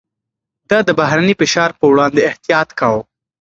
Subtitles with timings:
[0.69, 3.01] ده د بهرني فشار پر وړاندې احتياط کاوه.